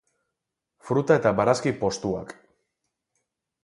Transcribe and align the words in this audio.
Fruta 0.87 1.19
eta 1.21 1.35
barazki 1.41 1.77
postuak. 1.85 2.37